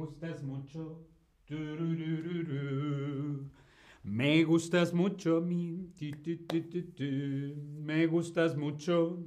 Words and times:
gustas 0.00 0.42
mucho. 0.42 1.06
Me 4.02 4.44
gustas 4.44 4.94
mucho 4.94 5.36
a 5.36 5.40
mí. 5.42 5.92
Me 7.84 8.06
gustas 8.06 8.56
mucho. 8.56 9.18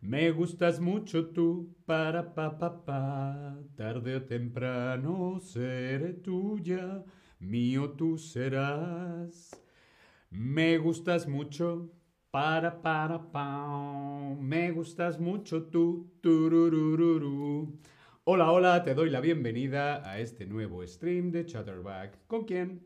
Me 0.00 0.30
gustas 0.32 0.80
mucho 0.80 1.26
tú, 1.26 1.76
para 1.86 2.34
pa 2.34 2.58
pa 2.58 2.84
pa. 2.84 3.56
Tarde 3.76 4.16
o 4.16 4.20
temprano 4.22 5.38
seré 5.40 6.12
tuya, 6.12 7.04
mío 7.38 7.90
tú 7.90 8.18
serás. 8.18 9.50
Me 10.30 10.76
gustas 10.78 11.26
mucho, 11.26 11.90
para 12.32 12.82
para 12.82 13.18
pa. 13.30 14.36
Me 14.40 14.72
gustas 14.72 15.20
mucho 15.20 15.62
tú. 15.64 16.10
Hola, 18.30 18.52
hola, 18.52 18.84
te 18.84 18.94
doy 18.94 19.08
la 19.08 19.22
bienvenida 19.22 20.06
a 20.06 20.20
este 20.20 20.44
nuevo 20.44 20.86
stream 20.86 21.30
de 21.30 21.46
Chatterback. 21.46 22.26
¿Con 22.26 22.44
quién? 22.44 22.82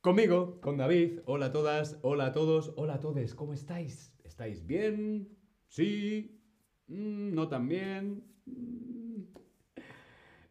Conmigo, 0.00 0.62
con 0.62 0.78
David. 0.78 1.20
Hola 1.26 1.46
a 1.46 1.52
todas, 1.52 1.98
hola 2.00 2.28
a 2.28 2.32
todos, 2.32 2.72
hola 2.76 2.94
a 2.94 3.00
todos. 3.00 3.34
¿Cómo 3.34 3.52
estáis? 3.52 4.14
¿Estáis 4.24 4.66
bien? 4.66 5.28
Sí, 5.68 6.40
mm, 6.86 7.34
no 7.34 7.48
tan 7.48 7.68
bien. 7.68 8.24
Mm. 8.46 9.24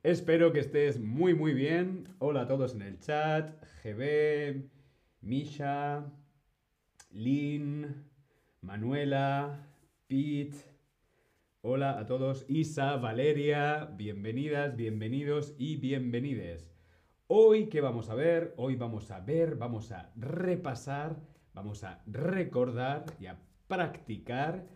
Espero 0.04 0.54
que 0.54 0.60
estés 0.60 1.00
muy 1.00 1.34
muy 1.34 1.56
bien. 1.56 2.08
Hola 2.20 2.42
a 2.42 2.48
todos 2.48 2.76
en 2.76 2.84
el 2.84 3.00
chat. 3.00 3.60
GB, 3.84 4.70
Misha, 5.22 6.14
Lynn, 7.10 8.06
Manuela, 8.62 9.68
Pete. 10.06 10.75
Hola 11.68 11.98
a 11.98 12.06
todos. 12.06 12.46
Isa, 12.48 12.96
Valeria, 12.98 13.90
bienvenidas, 13.98 14.76
bienvenidos 14.76 15.56
y 15.58 15.78
bienvenides. 15.78 16.70
Hoy, 17.26 17.70
¿qué 17.70 17.82
vamos 17.82 18.12
a 18.12 18.14
ver? 18.14 18.54
Hoy 18.56 18.76
vamos 18.76 19.10
a 19.10 19.20
ver, 19.20 19.56
vamos 19.56 19.92
a 19.92 20.12
repasar, 20.16 21.20
vamos 21.56 21.84
a 21.84 22.04
recordar 22.06 23.06
y 23.20 23.26
a 23.26 23.40
practicar 23.68 24.68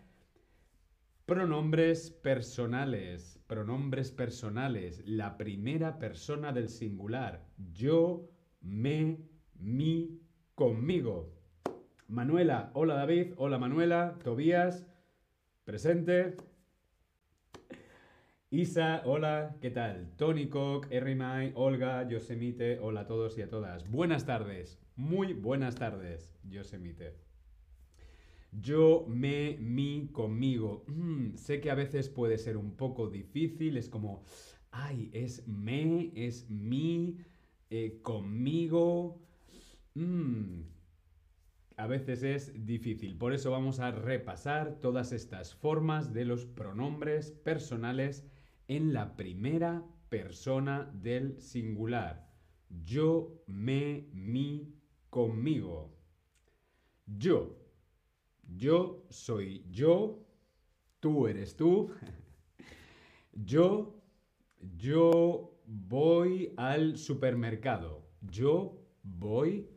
Pronombres 1.26 2.10
personales. 2.10 3.38
Pronombres 3.46 4.10
personales. 4.10 5.00
La 5.06 5.36
primera 5.36 6.00
persona 6.00 6.52
del 6.52 6.68
singular. 6.68 7.46
Yo, 7.72 8.28
me, 8.62 9.16
mi, 9.54 10.18
conmigo. 10.56 11.32
Manuela. 12.08 12.72
Hola 12.74 12.94
David. 12.94 13.34
Hola 13.36 13.58
Manuela. 13.58 14.18
Tobías. 14.24 14.88
Presente. 15.62 16.49
Isa, 18.52 19.02
hola, 19.04 19.56
¿qué 19.60 19.70
tal? 19.70 20.10
Tony 20.16 20.48
Cock, 20.48 20.88
Mai, 21.16 21.52
Olga, 21.54 22.08
Yosemite, 22.08 22.80
hola 22.80 23.02
a 23.02 23.06
todos 23.06 23.38
y 23.38 23.42
a 23.42 23.48
todas. 23.48 23.88
Buenas 23.88 24.26
tardes, 24.26 24.80
muy 24.96 25.34
buenas 25.34 25.76
tardes, 25.76 26.34
Yosemite. 26.42 27.14
Yo, 28.50 29.06
me, 29.06 29.56
mi, 29.60 30.08
conmigo. 30.10 30.84
Mm, 30.88 31.36
sé 31.36 31.60
que 31.60 31.70
a 31.70 31.76
veces 31.76 32.08
puede 32.08 32.38
ser 32.38 32.56
un 32.56 32.76
poco 32.76 33.08
difícil, 33.08 33.76
es 33.76 33.88
como, 33.88 34.24
ay, 34.72 35.10
es 35.12 35.46
me, 35.46 36.10
es 36.16 36.50
mi, 36.50 37.18
eh, 37.70 38.00
conmigo. 38.02 39.22
Mm, 39.94 40.62
a 41.76 41.86
veces 41.86 42.24
es 42.24 42.66
difícil. 42.66 43.16
Por 43.16 43.32
eso 43.32 43.52
vamos 43.52 43.78
a 43.78 43.92
repasar 43.92 44.80
todas 44.80 45.12
estas 45.12 45.54
formas 45.54 46.12
de 46.12 46.24
los 46.24 46.46
pronombres 46.46 47.30
personales 47.30 48.29
en 48.70 48.92
la 48.92 49.16
primera 49.16 49.84
persona 50.08 50.88
del 50.94 51.40
singular. 51.40 52.30
Yo, 52.84 53.42
me, 53.48 54.06
mi, 54.12 54.72
conmigo. 55.10 55.92
Yo. 57.04 57.56
Yo 58.56 59.04
soy 59.10 59.64
yo, 59.72 60.24
tú 61.00 61.26
eres 61.26 61.56
tú. 61.56 61.90
Yo, 63.32 64.02
yo 64.76 65.60
voy 65.64 66.52
al 66.56 66.96
supermercado. 66.98 68.06
Yo 68.20 68.76
voy, 69.02 69.68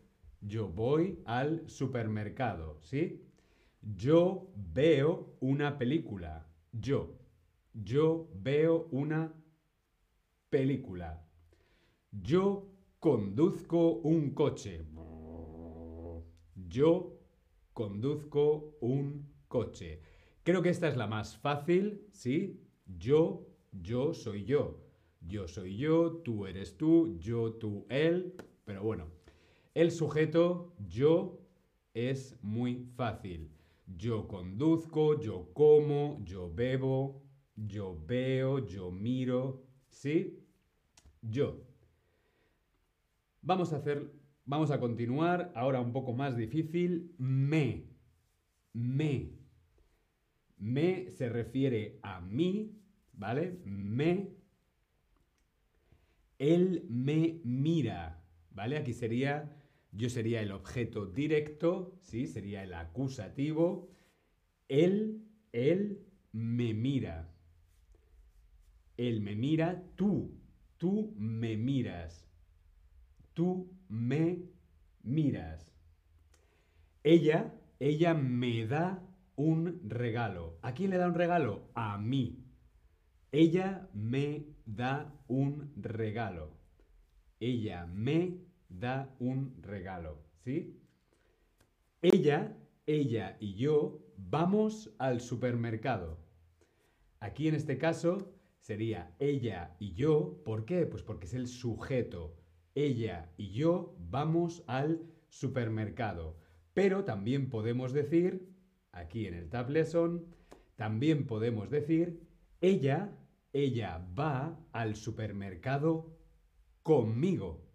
yo 0.42 0.68
voy 0.68 1.20
al 1.26 1.70
supermercado, 1.70 2.80
¿sí? 2.82 3.24
Yo 3.82 4.52
veo 4.56 5.38
una 5.40 5.78
película. 5.78 6.48
Yo, 6.74 7.23
yo 7.74 8.30
veo 8.34 8.88
una 8.92 9.34
película. 10.50 11.26
Yo 12.12 12.70
conduzco 13.00 13.96
un 13.96 14.32
coche. 14.34 14.86
Yo 16.56 17.20
conduzco 17.74 18.78
un 18.82 19.34
coche. 19.48 20.02
Creo 20.44 20.62
que 20.62 20.70
esta 20.70 20.88
es 20.88 20.98
la 20.98 21.08
más 21.08 21.38
fácil, 21.38 22.08
¿sí? 22.12 22.62
Yo, 22.86 23.48
yo 23.72 24.14
soy 24.14 24.46
yo. 24.46 24.80
Yo 25.26 25.48
soy 25.48 25.78
yo, 25.78 26.22
tú 26.24 26.46
eres 26.46 26.78
tú, 26.78 27.18
yo, 27.18 27.54
tú, 27.54 27.86
él. 27.90 28.34
Pero 28.66 28.84
bueno, 28.84 29.08
el 29.74 29.92
sujeto 29.92 30.74
yo 30.88 31.40
es 31.94 32.38
muy 32.42 32.86
fácil. 32.96 33.50
Yo 33.88 34.28
conduzco, 34.28 35.20
yo 35.20 35.50
como, 35.54 36.20
yo 36.26 36.52
bebo, 36.54 37.23
yo 37.56 38.00
veo, 38.06 38.66
yo 38.66 38.92
miro, 38.92 39.64
¿sí? 39.90 40.40
Yo. 41.22 41.66
Vamos 43.42 43.74
a 43.74 43.78
hacer 43.78 44.12
Vamos 44.46 44.72
a 44.72 44.80
continuar, 44.80 45.54
ahora 45.56 45.80
un 45.80 45.94
poco 45.94 46.14
más 46.14 46.36
difícil. 46.36 47.16
Me. 47.18 47.86
Me. 48.74 49.32
Me 50.58 51.12
se 51.12 51.30
refiere 51.30 52.00
a 52.02 52.20
mí, 52.20 52.78
¿vale? 53.14 53.62
Me. 53.64 54.34
Él 56.40 56.86
me 56.90 57.40
mira, 57.46 58.22
¿vale? 58.52 58.78
Aquí 58.78 58.92
sería, 58.92 59.56
yo 59.94 60.10
sería 60.10 60.42
el 60.42 60.52
objeto 60.52 61.06
directo, 61.06 61.98
¿sí? 62.02 62.28
Sería 62.28 62.64
el 62.64 62.74
acusativo. 62.74 63.88
Él, 64.68 65.24
él 65.54 66.06
me 66.34 66.74
mira. 66.74 67.33
Él 69.10 69.20
me 69.20 69.36
mira, 69.36 69.84
tú, 69.96 70.32
tú 70.78 71.14
me 71.18 71.58
miras. 71.58 72.26
Tú 73.34 73.70
me 73.90 74.46
miras. 75.02 75.70
Ella, 77.04 77.54
ella 77.80 78.14
me 78.14 78.66
da 78.66 79.04
un 79.36 79.82
regalo. 79.90 80.58
¿A 80.62 80.74
quién 80.74 80.90
le 80.92 80.98
da 80.98 81.08
un 81.08 81.16
regalo? 81.16 81.70
A 81.74 81.98
mí. 81.98 82.46
Ella 83.34 83.90
me 83.94 84.46
da 84.66 85.14
un 85.28 85.74
regalo. 85.76 86.54
Ella 87.42 87.86
me 87.88 88.38
da 88.70 89.14
un 89.20 89.62
regalo. 89.62 90.24
¿Sí? 90.46 90.80
Ella, 92.02 92.56
ella 92.86 93.36
y 93.42 93.56
yo 93.56 94.00
vamos 94.16 94.96
al 94.98 95.20
supermercado. 95.20 96.20
Aquí 97.20 97.50
en 97.50 97.56
este 97.56 97.78
caso 97.78 98.34
sería 98.64 99.14
ella 99.20 99.76
y 99.78 99.94
yo. 99.94 100.42
¿Por 100.46 100.64
qué? 100.64 100.86
Pues 100.86 101.04
porque 101.04 101.26
es 101.26 101.34
el 101.34 101.48
sujeto 101.48 102.38
ella 102.76 103.30
y 103.38 103.52
yo 103.52 103.94
vamos 104.00 104.64
al 104.68 105.02
supermercado. 105.28 106.38
Pero 106.74 107.04
también 107.04 107.50
podemos 107.50 107.92
decir, 107.92 108.56
aquí 108.94 109.28
en 109.28 109.34
el 109.34 109.50
Tab 109.50 109.68
también 110.76 111.28
podemos 111.28 111.70
decir, 111.70 112.26
ella, 112.62 113.20
ella 113.52 114.08
va 114.18 114.58
al 114.72 114.96
supermercado 114.96 116.18
conmigo. 116.84 117.70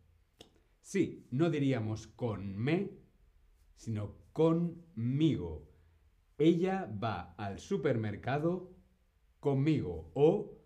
Sí, 0.81 1.29
no 1.31 1.50
diríamos 1.50 2.06
con 2.06 2.56
me, 2.56 2.93
sino 3.76 4.17
conmigo. 4.32 5.69
Ella 6.38 6.91
va 7.02 7.34
al 7.37 7.58
supermercado 7.58 8.75
conmigo 9.38 10.11
o 10.14 10.57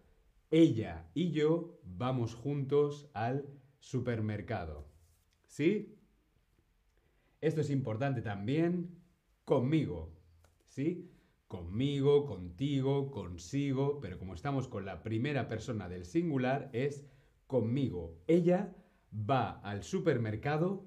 ella 0.52 1.08
y 1.14 1.30
yo 1.30 1.80
vamos 1.82 2.34
juntos 2.34 3.10
al 3.14 3.48
supermercado. 3.80 4.86
¿Sí? 5.46 5.98
Esto 7.40 7.62
es 7.62 7.70
importante 7.70 8.20
también 8.20 9.02
conmigo. 9.44 10.14
¿Sí? 10.66 11.10
Conmigo, 11.48 12.26
contigo, 12.26 13.10
consigo, 13.10 13.98
pero 14.00 14.18
como 14.18 14.34
estamos 14.34 14.68
con 14.68 14.84
la 14.84 15.02
primera 15.02 15.48
persona 15.48 15.88
del 15.88 16.04
singular 16.04 16.68
es 16.74 17.06
conmigo. 17.46 18.22
Ella 18.26 18.76
va 19.12 19.58
al 19.60 19.82
supermercado 19.82 20.86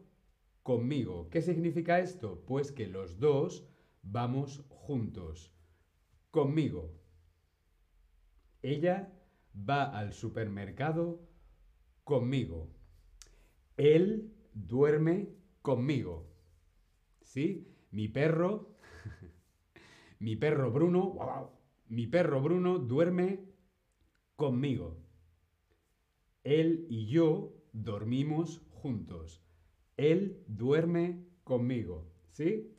conmigo. 0.62 1.28
¿Qué 1.32 1.42
significa 1.42 2.00
esto? 2.00 2.44
Pues 2.46 2.72
que 2.72 2.88
los 2.88 3.20
dos 3.20 3.68
vamos 4.04 4.64
juntos. 4.70 5.52
Conmigo. 6.30 6.94
Ella 8.62 9.12
va 9.58 9.84
al 9.84 10.14
supermercado 10.14 11.22
conmigo. 12.04 12.70
Él 13.78 14.34
duerme 14.54 15.30
conmigo. 15.62 16.28
¿Sí? 17.24 17.68
Mi 17.92 18.08
perro, 18.08 18.76
mi 20.20 20.36
perro 20.36 20.72
Bruno, 20.72 21.18
mi 21.88 22.08
perro 22.08 22.42
Bruno 22.42 22.80
duerme 22.80 23.46
conmigo. 24.36 24.98
Él 26.44 26.86
y 26.90 27.08
yo 27.08 27.54
dormimos 27.74 28.62
juntos. 28.70 29.42
Él 29.98 30.44
duerme 30.48 31.26
conmigo. 31.44 32.12
¿Sí? 32.32 32.76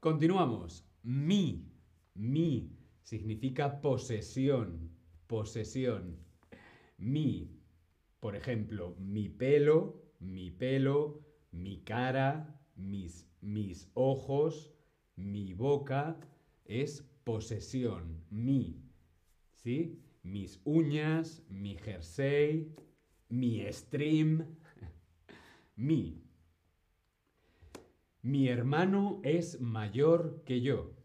Continuamos. 0.00 0.86
Mi. 1.02 1.68
Mi 2.14 2.81
significa 3.02 3.80
posesión. 3.80 4.90
Posesión. 5.26 6.18
Mi. 6.98 7.50
Por 8.20 8.36
ejemplo, 8.36 8.94
mi 8.98 9.28
pelo, 9.28 10.00
mi 10.20 10.50
pelo, 10.50 11.20
mi 11.50 11.78
cara, 11.78 12.60
mis, 12.76 13.28
mis 13.40 13.90
ojos, 13.94 14.72
mi 15.16 15.54
boca 15.54 16.16
es 16.64 17.02
posesión. 17.24 18.24
Mi. 18.30 18.80
¿Sí? 19.54 19.98
Mis 20.22 20.60
uñas, 20.64 21.42
mi 21.48 21.76
jersey, 21.76 22.72
mi 23.28 23.64
stream. 23.72 24.46
mi. 25.76 26.22
Mi 28.22 28.48
hermano 28.48 29.20
es 29.24 29.60
mayor 29.60 30.44
que 30.44 30.60
yo. 30.60 31.01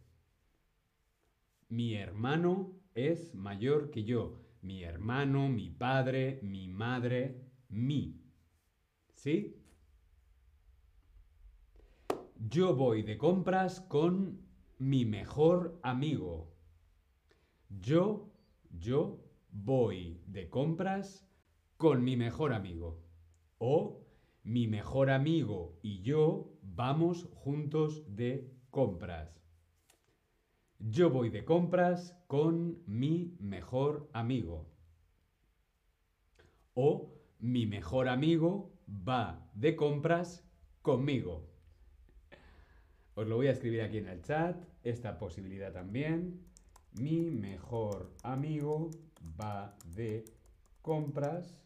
Mi 1.69 1.95
hermano 1.95 2.71
es 2.95 3.35
mayor 3.35 3.91
que 3.91 4.05
yo. 4.05 4.41
Mi 4.61 4.83
hermano, 4.83 5.49
mi 5.49 5.69
padre, 5.69 6.39
mi 6.41 6.69
madre, 6.69 7.41
mi. 7.67 8.21
¿Sí? 9.15 9.61
Yo 12.39 12.73
voy 12.73 13.03
de 13.03 13.17
compras 13.17 13.81
con 13.81 14.47
mi 14.77 15.03
mejor 15.03 15.77
amigo. 15.83 16.55
Yo, 17.69 18.31
yo 18.71 19.19
voy 19.51 20.21
de 20.25 20.49
compras 20.49 21.27
con 21.75 22.01
mi 22.01 22.15
mejor 22.15 22.53
amigo. 22.53 23.03
O 23.57 24.05
mi 24.43 24.67
mejor 24.67 25.09
amigo 25.09 25.77
y 25.81 26.01
yo 26.01 26.53
vamos 26.61 27.27
juntos 27.33 28.05
de 28.15 28.53
compras. 28.69 29.46
Yo 30.79 31.09
voy 31.09 31.29
de 31.29 31.43
compras 31.43 32.15
con 32.27 32.83
mi 32.85 33.35
mejor 33.39 34.09
amigo. 34.13 34.69
O 36.75 37.13
mi 37.39 37.65
mejor 37.65 38.07
amigo 38.07 38.71
va 38.87 39.49
de 39.55 39.75
compras 39.75 40.43
conmigo. 40.83 41.49
Os 43.15 43.27
lo 43.27 43.37
voy 43.37 43.47
a 43.47 43.51
escribir 43.51 43.81
aquí 43.81 43.97
en 43.97 44.07
el 44.07 44.21
chat, 44.21 44.63
esta 44.83 45.17
posibilidad 45.17 45.73
también. 45.73 46.45
Mi 46.93 47.31
mejor 47.31 48.13
amigo 48.21 48.91
va 49.39 49.75
de 49.85 50.25
compras 50.83 51.59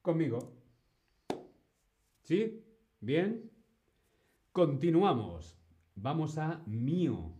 conmigo. 0.00 0.38
¿Sí? 2.22 2.69
¿Bien? 3.00 3.50
Continuamos. 4.52 5.58
Vamos 5.94 6.36
a 6.36 6.62
mío. 6.66 7.34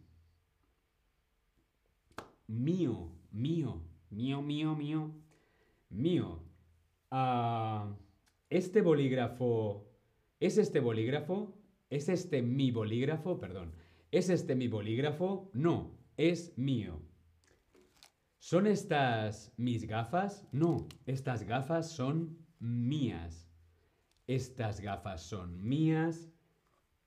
Mío, 2.47 3.13
mío, 3.31 3.83
mío, 4.11 4.43
mío, 4.43 4.75
mío, 4.75 5.15
mío. 5.91 6.43
Ah, 7.11 7.95
este 8.49 8.81
bolígrafo, 8.81 9.87
¿es 10.41 10.57
este 10.57 10.81
bolígrafo? 10.81 11.55
¿Es 11.91 12.09
este 12.09 12.41
mi 12.41 12.71
bolígrafo? 12.71 13.39
Perdón. 13.39 13.73
¿Es 14.11 14.31
este 14.31 14.55
mi 14.55 14.67
bolígrafo? 14.67 15.51
No, 15.53 15.99
es 16.17 16.57
mío. 16.57 17.03
¿Son 18.39 18.67
estas 18.67 19.53
mis 19.59 19.87
gafas? 19.87 20.49
No, 20.53 20.89
estas 21.05 21.43
gafas 21.43 21.91
son 21.91 22.39
mías. 22.59 23.50
Estas 24.31 24.81
gafas 24.81 25.23
son 25.23 25.61
mías. 25.69 26.31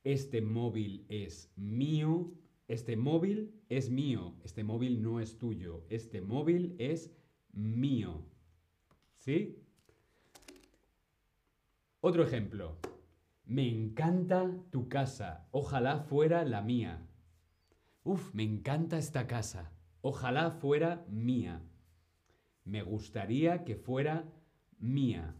Este 0.03 0.41
móvil 0.41 1.05
es 1.07 1.53
mío. 1.55 2.33
Este 2.67 2.97
móvil 2.97 3.63
es 3.69 3.89
mío. 3.89 4.35
Este 4.43 4.65
móvil 4.65 5.01
no 5.01 5.21
es 5.21 5.37
tuyo. 5.37 5.85
Este 5.89 6.19
móvil 6.19 6.75
es 6.79 7.15
mío. 7.53 8.25
¿Sí? 9.15 9.63
Otro 12.01 12.23
ejemplo. 12.23 12.77
Me 13.45 13.69
encanta 13.69 14.51
tu 14.69 14.89
casa. 14.89 15.47
Ojalá 15.51 15.99
fuera 15.99 16.43
la 16.43 16.61
mía. 16.61 17.07
Uf, 18.03 18.33
me 18.33 18.43
encanta 18.43 18.97
esta 18.97 19.27
casa. 19.27 19.71
Ojalá 20.01 20.51
fuera 20.51 21.05
mía. 21.07 21.61
Me 22.65 22.83
gustaría 22.83 23.63
que 23.63 23.77
fuera 23.77 24.25
mía. 24.77 25.37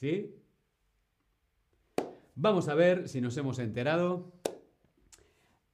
¿Sí? 0.00 0.34
Vamos 2.36 2.68
a 2.68 2.74
ver 2.74 3.08
si 3.08 3.20
nos 3.20 3.36
hemos 3.36 3.58
enterado. 3.58 4.32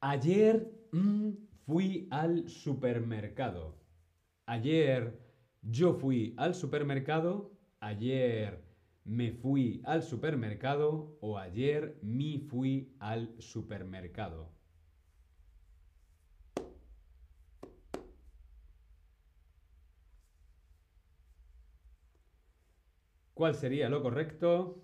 Ayer 0.01 0.73
mm, 0.93 1.31
fui 1.67 2.09
al 2.11 2.49
supermercado. 2.49 3.77
Ayer 4.47 5.21
yo 5.61 5.93
fui 5.93 6.33
al 6.39 6.55
supermercado. 6.55 7.53
Ayer 7.81 8.65
me 9.05 9.33
fui 9.33 9.83
al 9.85 10.03
supermercado. 10.03 11.19
O 11.21 11.37
ayer 11.37 11.99
me 12.01 12.39
fui 12.39 12.95
al 13.01 13.35
supermercado. 13.39 14.51
¿Cuál 23.45 23.57
sería 23.57 23.91
lo 23.91 24.03
correcto? 24.03 24.83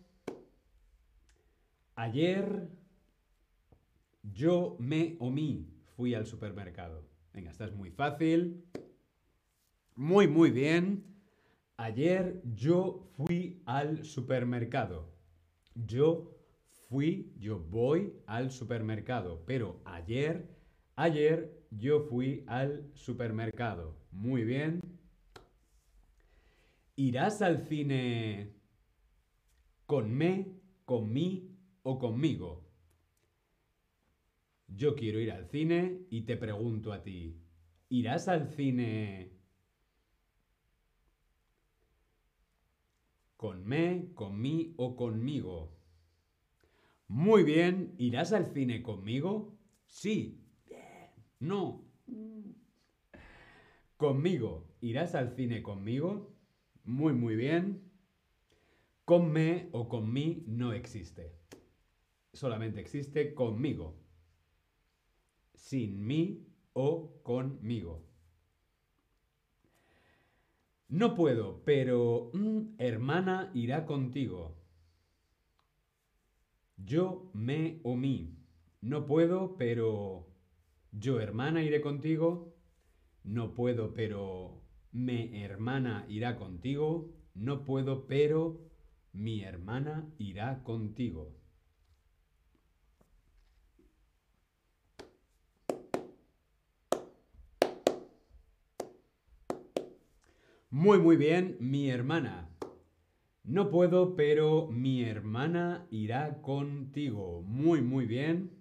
Ayer 1.94 2.68
yo 4.22 4.76
me 4.78 5.16
o 5.18 5.30
mí 5.30 5.72
fui 5.96 6.12
al 6.12 6.26
supermercado. 6.26 7.08
Venga, 7.32 7.52
esta 7.52 7.64
es 7.64 7.72
muy 7.72 7.90
fácil. 7.90 8.62
Muy, 9.94 10.28
muy 10.28 10.50
bien. 10.50 11.06
Ayer 11.78 12.42
yo 12.52 13.08
fui 13.16 13.62
al 13.64 14.04
supermercado. 14.04 15.10
Yo 15.74 16.36
fui, 16.90 17.32
yo 17.38 17.60
voy 17.60 18.12
al 18.26 18.50
supermercado. 18.50 19.42
Pero 19.46 19.80
ayer, 19.86 20.54
ayer 20.96 21.50
yo 21.70 22.00
fui 22.00 22.44
al 22.46 22.90
supermercado. 22.92 23.96
Muy 24.12 24.44
bien. 24.44 24.99
¿Irás 27.02 27.40
al 27.40 27.66
cine 27.66 28.52
con 29.86 30.12
me, 30.12 30.60
con 30.84 31.10
mí 31.10 31.56
o 31.82 31.98
conmigo? 31.98 32.68
Yo 34.68 34.94
quiero 34.94 35.18
ir 35.18 35.32
al 35.32 35.46
cine 35.46 36.02
y 36.10 36.26
te 36.26 36.36
pregunto 36.36 36.92
a 36.92 37.02
ti, 37.02 37.40
¿irás 37.88 38.28
al 38.28 38.48
cine 38.48 39.32
con 43.38 43.64
me, 43.66 44.12
con 44.12 44.38
mí 44.38 44.74
o 44.76 44.94
conmigo? 44.94 45.74
Muy 47.08 47.44
bien, 47.44 47.94
¿irás 47.96 48.34
al 48.34 48.52
cine 48.52 48.82
conmigo? 48.82 49.58
Sí. 49.86 50.44
No. 51.38 51.82
Conmigo. 53.96 54.68
¿Irás 54.82 55.14
al 55.14 55.30
cine 55.34 55.62
conmigo? 55.62 56.39
Muy, 56.90 57.12
muy 57.12 57.36
bien. 57.36 57.88
Con 59.04 59.30
me 59.30 59.68
o 59.70 59.88
con 59.88 60.12
mí 60.12 60.42
no 60.48 60.72
existe. 60.72 61.32
Solamente 62.32 62.80
existe 62.80 63.32
conmigo. 63.32 63.96
Sin 65.54 66.04
mí 66.04 66.48
o 66.72 67.22
conmigo. 67.22 68.04
No 70.88 71.14
puedo, 71.14 71.62
pero 71.64 72.32
mm, 72.34 72.74
hermana 72.78 73.52
irá 73.54 73.86
contigo. 73.86 74.56
Yo, 76.76 77.30
me 77.34 77.78
o 77.84 77.94
mí. 77.94 78.36
No 78.80 79.06
puedo, 79.06 79.56
pero 79.56 80.26
yo, 80.90 81.20
hermana, 81.20 81.62
iré 81.62 81.80
contigo. 81.80 82.56
No 83.22 83.54
puedo, 83.54 83.94
pero 83.94 84.59
mi 84.92 85.42
hermana 85.42 86.04
irá 86.08 86.36
contigo, 86.36 87.12
no 87.34 87.64
puedo, 87.64 88.06
pero 88.06 88.60
mi 89.12 89.42
hermana 89.42 90.08
irá 90.18 90.62
contigo. 90.62 91.36
Muy, 100.70 100.98
muy 100.98 101.16
bien, 101.16 101.56
mi 101.58 101.90
hermana. 101.90 102.48
No 103.42 103.70
puedo, 103.70 104.14
pero 104.14 104.68
mi 104.68 105.02
hermana 105.02 105.86
irá 105.90 106.40
contigo. 106.42 107.42
Muy, 107.42 107.82
muy 107.82 108.06
bien. 108.06 108.52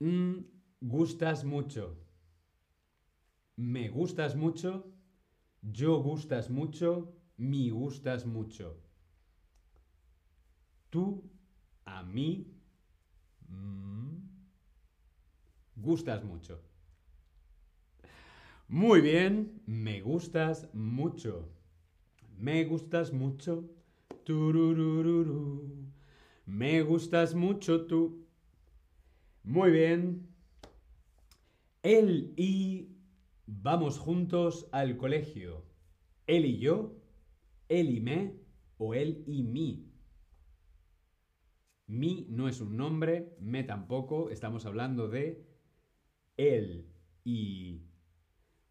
Mm, 0.00 0.44
gustas 0.80 1.44
mucho. 1.44 2.01
Me 3.56 3.88
gustas 3.88 4.36
mucho. 4.36 4.86
Yo 5.62 5.98
gustas 6.02 6.50
mucho. 6.50 7.12
Mi 7.36 7.70
gustas 7.70 8.26
mucho. 8.26 8.76
Tú 10.90 11.30
a 11.84 12.02
mí 12.02 12.46
mm, 13.48 14.16
gustas 15.76 16.24
mucho. 16.24 16.60
Muy 18.68 19.00
bien, 19.00 19.60
me 19.66 20.00
gustas 20.00 20.68
mucho. 20.72 21.48
Me 22.38 22.64
gustas 22.64 23.12
mucho. 23.12 23.68
Tururururu. 24.24 25.90
Me 26.46 26.82
gustas 26.82 27.34
mucho 27.34 27.86
tú. 27.86 28.26
Muy 29.44 29.70
bien. 29.70 30.26
Él 31.82 32.32
y 32.36 32.91
vamos 33.60 33.98
juntos 33.98 34.68
al 34.72 34.96
colegio. 34.96 35.64
Él 36.26 36.46
y 36.46 36.58
yo, 36.58 36.96
él 37.68 37.90
y 37.90 38.00
me 38.00 38.40
o 38.78 38.94
él 38.94 39.24
y 39.26 39.42
mí. 39.42 39.92
Mi 41.86 42.26
no 42.30 42.48
es 42.48 42.60
un 42.60 42.76
nombre, 42.76 43.36
me 43.38 43.64
tampoco. 43.64 44.30
Estamos 44.30 44.64
hablando 44.64 45.08
de 45.08 45.44
él 46.36 46.88
y 47.24 47.82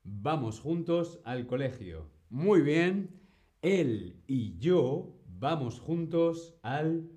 vamos 0.04 0.60
juntos 0.60 1.22
al 1.24 1.46
colegio. 1.46 2.10
Muy 2.30 2.62
bien. 2.62 3.20
Él 3.62 4.24
y 4.26 4.58
yo 4.58 5.20
vamos 5.28 5.80
juntos 5.80 6.56
al 6.64 7.12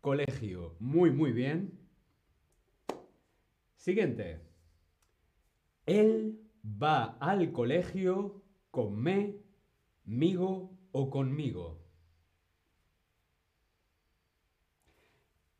colegio. 0.00 0.76
Muy, 0.78 1.10
muy 1.10 1.32
bien. 1.32 1.80
Siguiente. 3.76 4.40
Él 5.86 6.47
va 6.68 7.16
al 7.20 7.52
colegio 7.52 8.42
conmigo 8.70 9.30
o 10.92 11.10
conmigo. 11.10 11.84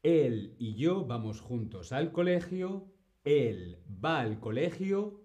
Él 0.02 0.54
y 0.58 0.74
yo 0.76 1.06
vamos 1.06 1.40
juntos 1.40 1.92
al 1.92 2.12
colegio. 2.12 2.92
Él 3.24 3.82
va 4.04 4.20
al 4.20 4.40
colegio 4.40 5.24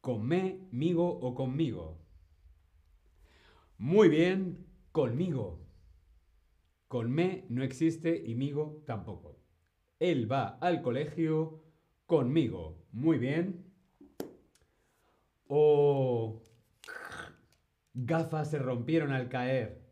conmigo 0.00 1.08
o 1.08 1.34
conmigo. 1.34 1.98
Muy 3.76 4.08
bien, 4.08 4.66
conmigo. 4.92 5.66
Con 6.86 7.10
me 7.12 7.44
no 7.50 7.62
existe 7.62 8.24
y 8.26 8.34
migo 8.34 8.82
tampoco. 8.86 9.38
Él 9.98 10.30
va 10.30 10.58
al 10.60 10.80
colegio 10.80 11.64
conmigo. 12.06 12.77
Muy 12.92 13.18
bien. 13.18 13.64
O 15.46 16.42
gafas 17.94 18.50
se 18.50 18.58
rompieron 18.58 19.12
al 19.12 19.28
caer. 19.28 19.82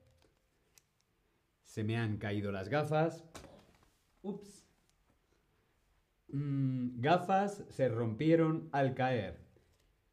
Se 1.62 1.84
me 1.84 1.96
han 1.96 2.18
caído 2.18 2.52
las 2.52 2.68
gafas. 2.68 3.24
Ups. 4.22 4.66
Mm, 6.28 7.00
gafas 7.00 7.64
se 7.68 7.88
rompieron 7.88 8.68
al 8.72 8.94
caer. 8.94 9.46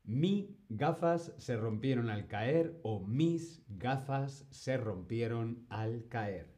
Mi 0.03 0.57
gafas 0.67 1.33
se 1.37 1.55
rompieron 1.55 2.09
al 2.09 2.27
caer 2.27 2.79
o 2.83 2.99
mis 2.99 3.63
gafas 3.69 4.45
se 4.49 4.75
rompieron 4.75 5.65
al 5.69 6.07
caer. 6.09 6.53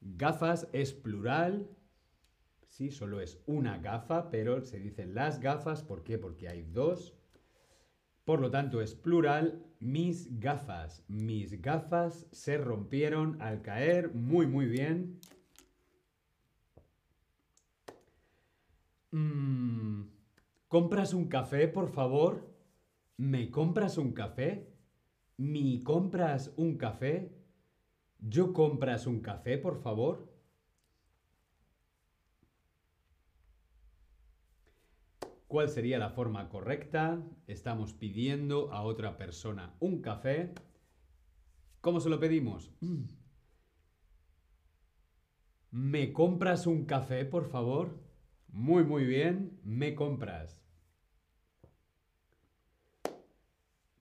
Gafas 0.00 0.68
es 0.72 0.92
plural. 0.92 1.68
Sí, 2.78 2.92
solo 2.92 3.20
es 3.20 3.42
una 3.46 3.78
gafa, 3.78 4.30
pero 4.30 4.60
se 4.60 4.78
dicen 4.78 5.12
las 5.12 5.40
gafas. 5.40 5.82
¿Por 5.82 6.04
qué? 6.04 6.16
Porque 6.16 6.48
hay 6.48 6.62
dos. 6.62 7.12
Por 8.24 8.38
lo 8.38 8.52
tanto, 8.52 8.80
es 8.80 8.94
plural. 8.94 9.64
Mis 9.80 10.38
gafas. 10.38 11.02
Mis 11.08 11.60
gafas 11.60 12.28
se 12.30 12.56
rompieron 12.56 13.42
al 13.42 13.62
caer. 13.62 14.14
Muy, 14.14 14.46
muy 14.46 14.66
bien. 14.66 15.18
Mm, 19.10 20.02
¿Compras 20.68 21.14
un 21.14 21.26
café, 21.26 21.66
por 21.66 21.88
favor? 21.88 22.48
¿Me 23.16 23.50
compras 23.50 23.98
un 23.98 24.12
café? 24.12 24.72
¿Mi 25.36 25.82
compras 25.82 26.52
un 26.54 26.78
café? 26.78 27.32
¿Yo 28.20 28.52
compras 28.52 29.08
un 29.08 29.18
café, 29.18 29.58
por 29.58 29.82
favor? 29.82 30.27
¿Cuál 35.48 35.70
sería 35.70 35.98
la 35.98 36.10
forma 36.10 36.50
correcta? 36.50 37.22
Estamos 37.46 37.94
pidiendo 37.94 38.70
a 38.70 38.82
otra 38.82 39.16
persona 39.16 39.74
un 39.80 40.02
café. 40.02 40.52
¿Cómo 41.80 42.00
se 42.00 42.10
lo 42.10 42.20
pedimos? 42.20 42.70
¿Me 45.70 46.12
compras 46.12 46.66
un 46.66 46.84
café, 46.84 47.24
por 47.24 47.46
favor? 47.46 47.98
Muy, 48.48 48.84
muy 48.84 49.06
bien. 49.06 49.58
¿Me 49.64 49.94
compras? 49.94 50.60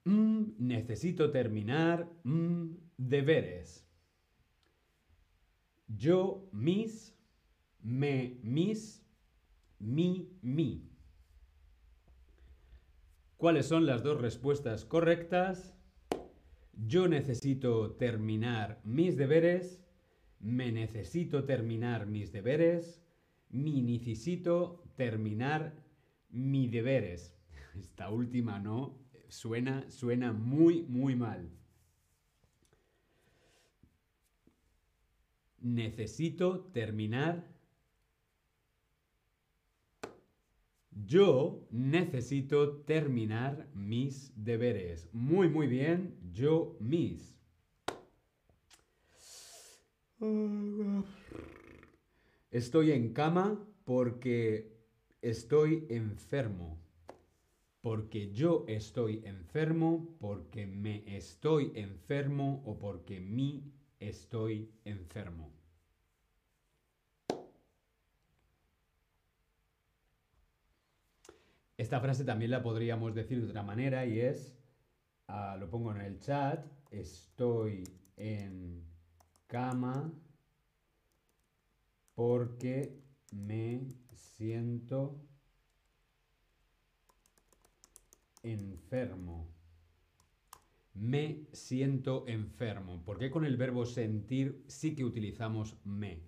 Mm, 0.03 0.51
necesito 0.57 1.31
terminar 1.31 2.09
mm, 2.25 2.71
deberes. 2.97 3.87
Yo, 5.87 6.49
mis, 6.51 7.17
me, 7.81 8.37
mis, 8.43 9.01
mi, 9.79 10.37
mi. 10.41 10.96
¿Cuáles 13.37 13.67
son 13.67 13.85
las 13.85 14.03
dos 14.03 14.19
respuestas 14.19 14.83
correctas? 14.85 15.73
Yo 16.73 17.07
necesito 17.07 17.91
terminar 17.91 18.81
mis 18.83 19.15
deberes. 19.15 19.81
Me 20.39 20.71
necesito 20.71 21.45
terminar 21.45 22.07
mis 22.07 22.31
deberes. 22.31 23.03
Mi 23.49 23.81
necesito 23.81 24.83
terminar 24.95 25.73
mis 26.29 26.71
deberes. 26.71 27.35
Esta 27.79 28.09
última 28.09 28.59
no. 28.59 28.99
Suena, 29.29 29.89
suena 29.89 30.33
muy, 30.33 30.83
muy 30.83 31.15
mal. 31.15 31.49
necesito 35.67 36.61
terminar. 36.73 37.45
Yo 41.05 41.67
necesito 41.69 42.77
terminar 42.81 43.69
mis 43.73 44.33
deberes. 44.35 45.09
Muy, 45.13 45.49
muy 45.49 45.67
bien. 45.67 46.17
Yo 46.31 46.77
mis. 46.79 47.37
Estoy 52.49 52.91
en 52.91 53.13
cama 53.13 53.63
porque 53.85 54.75
estoy 55.21 55.85
enfermo. 55.89 56.79
Porque 57.81 58.31
yo 58.33 58.65
estoy 58.67 59.21
enfermo, 59.23 60.17
porque 60.19 60.65
me 60.65 61.03
estoy 61.15 61.71
enfermo 61.75 62.63
o 62.65 62.79
porque 62.79 63.19
mi 63.19 63.71
estoy 63.99 64.71
enfermo. 64.83 65.53
Esta 71.77 71.99
frase 71.99 72.25
también 72.25 72.49
la 72.49 72.63
podríamos 72.63 73.13
decir 73.13 73.39
de 73.39 73.47
otra 73.47 73.61
manera 73.61 74.05
y 74.07 74.19
es, 74.19 74.57
ah, 75.27 75.55
lo 75.59 75.69
pongo 75.69 75.91
en 75.91 76.01
el 76.01 76.19
chat, 76.19 76.65
estoy 76.89 77.83
en 78.15 78.83
cama 79.45 80.11
porque 82.15 82.99
me 83.31 83.87
siento 84.15 85.21
enfermo. 88.41 89.53
Me 90.95 91.45
siento 91.51 92.27
enfermo. 92.27 93.03
¿Por 93.05 93.19
qué 93.19 93.29
con 93.29 93.45
el 93.45 93.55
verbo 93.55 93.85
sentir 93.85 94.63
sí 94.67 94.95
que 94.95 95.05
utilizamos 95.05 95.77
me? 95.83 96.23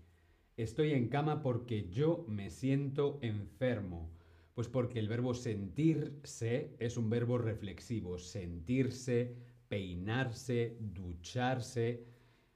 Estoy 0.58 0.91
en 0.91 1.10
cama 1.10 1.41
porque 1.41 1.89
yo 1.89 2.24
me 2.27 2.51
siento 2.51 3.18
enfermo. 3.24 4.12
Pues 4.60 4.68
porque 4.68 5.00
el 5.00 5.08
verbo 5.08 5.34
sentirse 5.34 6.75
es 6.80 6.98
un 6.98 7.10
verbo 7.10 7.38
reflexivo. 7.38 8.18
Sentirse, 8.20 9.38
peinarse, 9.70 10.75
ducharse. 10.82 12.04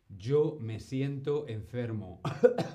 Yo 0.10 0.58
me 0.60 0.82
siento 0.82 1.48
enfermo. 1.48 2.20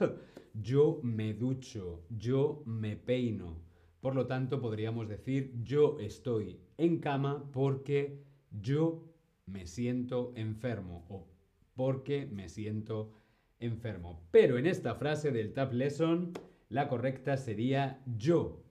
yo 0.54 1.00
me 1.02 1.34
ducho. 1.34 2.06
Yo 2.08 2.62
me 2.64 2.96
peino. 2.96 3.60
Por 4.00 4.14
lo 4.14 4.26
tanto, 4.26 4.62
podríamos 4.62 5.10
decir 5.10 5.52
yo 5.62 5.98
estoy 6.00 6.58
en 6.78 6.98
cama 6.98 7.50
porque 7.52 8.24
yo 8.50 9.04
me 9.44 9.66
siento 9.66 10.32
enfermo 10.36 11.04
o 11.10 11.28
porque 11.74 12.24
me 12.32 12.48
siento 12.48 13.12
enfermo. 13.60 14.26
Pero 14.30 14.56
en 14.56 14.64
esta 14.64 14.94
frase 14.94 15.32
del 15.32 15.52
Tab 15.52 15.74
Lesson, 15.74 16.32
la 16.70 16.88
correcta 16.88 17.36
sería 17.36 18.02
yo. 18.16 18.64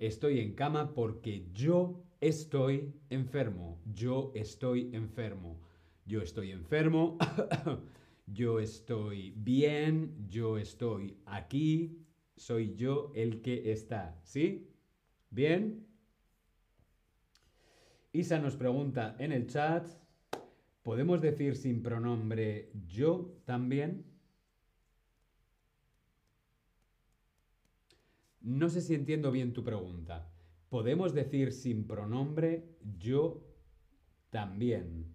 Estoy 0.00 0.40
en 0.40 0.54
cama 0.54 0.94
porque 0.94 1.44
yo 1.52 2.02
estoy 2.22 2.94
enfermo. 3.10 3.82
Yo 3.84 4.32
estoy 4.34 4.88
enfermo. 4.94 5.60
Yo 6.06 6.22
estoy 6.22 6.52
enfermo. 6.52 7.18
yo 8.26 8.60
estoy 8.60 9.34
bien. 9.36 10.26
Yo 10.26 10.56
estoy 10.56 11.18
aquí. 11.26 11.98
Soy 12.34 12.74
yo 12.76 13.12
el 13.14 13.42
que 13.42 13.72
está. 13.72 14.18
¿Sí? 14.22 14.70
¿Bien? 15.28 15.86
Isa 18.14 18.38
nos 18.38 18.56
pregunta 18.56 19.16
en 19.18 19.32
el 19.32 19.48
chat, 19.48 19.86
¿podemos 20.82 21.20
decir 21.20 21.54
sin 21.56 21.82
pronombre 21.82 22.72
yo 22.88 23.36
también? 23.44 24.09
No 28.40 28.70
sé 28.70 28.80
si 28.80 28.94
entiendo 28.94 29.30
bien 29.30 29.52
tu 29.52 29.62
pregunta. 29.62 30.30
¿Podemos 30.70 31.12
decir 31.14 31.52
sin 31.52 31.86
pronombre 31.86 32.76
yo 32.98 33.44
también? 34.30 35.14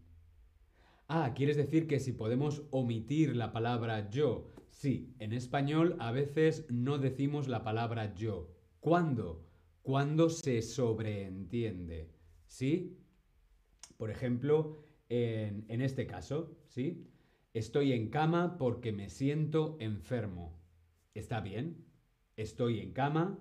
Ah, 1.07 1.33
¿quieres 1.35 1.57
decir 1.57 1.87
que 1.87 1.99
si 1.99 2.11
podemos 2.11 2.63
omitir 2.71 3.35
la 3.35 3.51
palabra 3.51 4.09
yo? 4.09 4.51
Sí, 4.69 5.15
en 5.19 5.33
español 5.33 5.95
a 5.99 6.11
veces 6.11 6.65
no 6.69 6.97
decimos 6.97 7.47
la 7.47 7.63
palabra 7.63 8.13
yo. 8.15 8.51
¿Cuándo? 8.79 9.47
Cuando 9.81 10.29
se 10.29 10.61
sobreentiende. 10.61 12.11
¿Sí? 12.47 12.99
Por 13.97 14.11
ejemplo, 14.11 14.83
en, 15.09 15.65
en 15.69 15.81
este 15.81 16.05
caso, 16.05 16.57
¿sí? 16.67 17.07
Estoy 17.53 17.93
en 17.93 18.09
cama 18.09 18.57
porque 18.57 18.91
me 18.91 19.09
siento 19.09 19.77
enfermo. 19.79 20.59
¿Está 21.13 21.39
bien? 21.39 21.84
Estoy 22.37 22.79
en 22.79 22.91
cama 22.91 23.39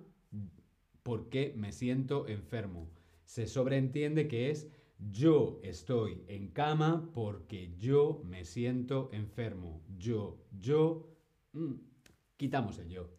porque 1.03 1.53
me 1.55 1.71
siento 1.71 2.27
enfermo. 2.27 2.89
Se 3.25 3.47
sobreentiende 3.47 4.27
que 4.27 4.49
es 4.49 4.69
yo 5.11 5.59
estoy 5.63 6.23
en 6.27 6.49
cama 6.49 7.09
porque 7.13 7.75
yo 7.77 8.21
me 8.25 8.45
siento 8.45 9.09
enfermo. 9.11 9.83
Yo, 9.97 10.45
yo, 10.57 11.09
mm, 11.53 11.73
quitamos 12.37 12.79
el 12.79 12.89
yo. 12.89 13.09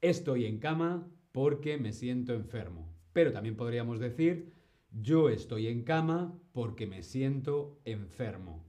Estoy 0.00 0.46
en 0.46 0.58
cama 0.58 1.10
porque 1.32 1.78
me 1.78 1.92
siento 1.92 2.32
enfermo. 2.34 2.92
Pero 3.12 3.32
también 3.32 3.56
podríamos 3.56 3.98
decir 3.98 4.52
yo 4.90 5.28
estoy 5.28 5.66
en 5.66 5.82
cama 5.82 6.38
porque 6.52 6.86
me 6.86 7.02
siento 7.02 7.80
enfermo. 7.84 8.64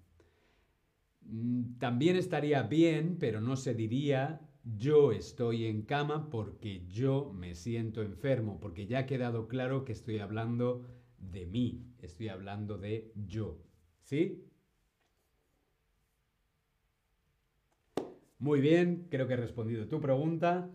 Mm, 1.21 1.77
también 1.77 2.15
estaría 2.15 2.63
bien, 2.63 3.17
pero 3.19 3.39
no 3.39 3.55
se 3.55 3.73
diría 3.73 4.41
yo 4.75 5.11
estoy 5.11 5.65
en 5.65 5.83
cama 5.83 6.29
porque 6.29 6.85
yo 6.87 7.31
me 7.33 7.55
siento 7.55 8.01
enfermo, 8.01 8.59
porque 8.59 8.87
ya 8.87 8.99
ha 8.99 9.05
quedado 9.05 9.47
claro 9.47 9.85
que 9.85 9.93
estoy 9.93 10.19
hablando 10.19 10.85
de 11.19 11.45
mí, 11.45 11.85
estoy 11.99 12.29
hablando 12.29 12.77
de 12.77 13.11
yo. 13.15 13.59
¿Sí? 14.01 14.43
Muy 18.39 18.61
bien, 18.61 19.07
creo 19.09 19.27
que 19.27 19.33
he 19.33 19.37
respondido 19.37 19.87
tu 19.87 19.99
pregunta. 20.01 20.69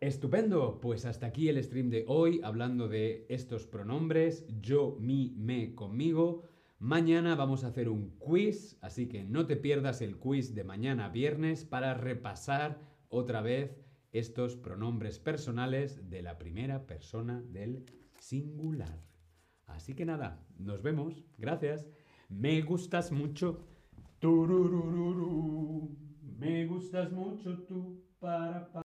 Estupendo, 0.00 0.80
pues 0.80 1.04
hasta 1.04 1.26
aquí 1.26 1.48
el 1.48 1.62
stream 1.62 1.90
de 1.90 2.04
hoy 2.08 2.40
hablando 2.42 2.88
de 2.88 3.26
estos 3.28 3.66
pronombres, 3.66 4.46
yo, 4.60 4.96
mi, 5.00 5.34
me, 5.36 5.74
conmigo. 5.74 6.44
Mañana 6.78 7.34
vamos 7.34 7.64
a 7.64 7.66
hacer 7.66 7.90
un 7.90 8.10
quiz, 8.18 8.78
así 8.80 9.06
que 9.08 9.24
no 9.24 9.46
te 9.46 9.56
pierdas 9.56 10.00
el 10.00 10.16
quiz 10.16 10.54
de 10.54 10.64
mañana 10.64 11.10
viernes 11.10 11.66
para 11.66 11.92
repasar 11.92 12.89
otra 13.10 13.42
vez 13.42 13.76
estos 14.12 14.56
pronombres 14.56 15.18
personales 15.18 16.08
de 16.08 16.22
la 16.22 16.38
primera 16.38 16.86
persona 16.86 17.42
del 17.42 17.84
singular. 18.18 19.04
Así 19.66 19.94
que 19.94 20.04
nada, 20.04 20.42
nos 20.58 20.82
vemos. 20.82 21.24
Gracias. 21.38 21.86
Me 22.28 22.62
gustas 22.62 23.12
mucho. 23.12 23.66
Me 26.38 26.66
gustas 26.66 27.12
mucho 27.12 27.58
tú 27.64 28.02